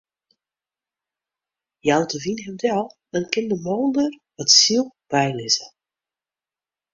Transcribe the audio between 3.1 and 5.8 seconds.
dan kin de moolder wat seil bylizze.